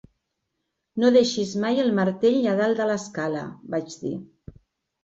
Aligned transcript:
No 1.03 1.11
deixis 1.17 1.51
mai 1.65 1.83
el 1.85 1.93
martell 2.01 2.41
a 2.53 2.57
dalt 2.63 2.83
de 2.83 2.89
l'escala, 2.95 3.47
vaig 3.77 3.97
dir. 4.05 4.17